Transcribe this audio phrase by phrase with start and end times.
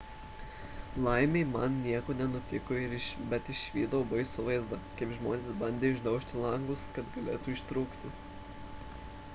[1.07, 2.79] laimei man nieko nenutiko
[3.33, 8.15] bet išvydau baisų vaizdą kai žmonės bandė išdaužti langus kad galėtų ištrūkti